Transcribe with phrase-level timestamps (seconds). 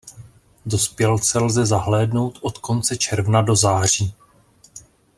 [0.65, 4.13] Dospělce lze zahlédnout od konce června do září.